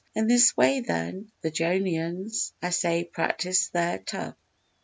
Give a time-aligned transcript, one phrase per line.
[0.15, 4.33] In this way, then, the Johnians, I say, practise their tub.